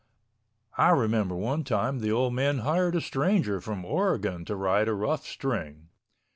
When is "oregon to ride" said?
3.85-4.87